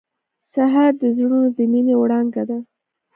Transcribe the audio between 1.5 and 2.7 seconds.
د مینې وړانګه ده.